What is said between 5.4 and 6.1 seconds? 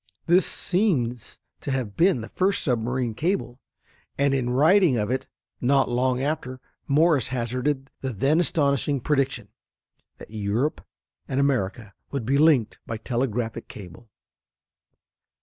not